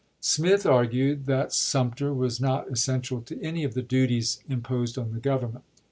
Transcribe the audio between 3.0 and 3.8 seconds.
to any of